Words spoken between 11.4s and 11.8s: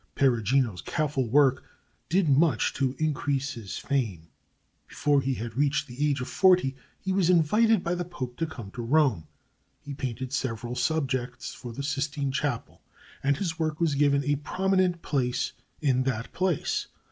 for